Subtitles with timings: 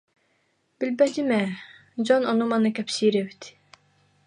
[0.77, 1.49] Билбэтим ээ,
[2.05, 3.41] дьон ону-маны кэпсиир эбит